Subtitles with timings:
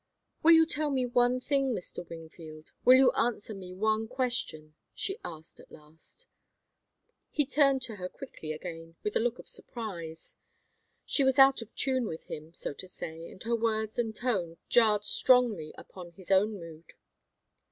[0.41, 2.09] "Will you tell me one thing, Mr.
[2.09, 2.71] Wingfield?
[2.83, 6.25] Will you answer me one question?" she asked, at last.
[7.29, 10.35] He turned to her quickly again, with a look of surprise.
[11.05, 14.57] She was out of tune with him, so to say, and her words and tone
[14.69, 16.93] jarred strongly upon his own mood.